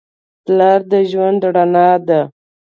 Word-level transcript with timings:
پلار 0.45 0.79
د 0.91 0.93
ژوند 1.11 1.41
رڼا 1.55 1.89
ده. 2.07 2.21